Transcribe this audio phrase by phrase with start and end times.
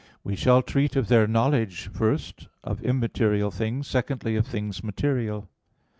[0.23, 5.47] We shall treat of their knowledge, first, of immaterial things, secondly of things material.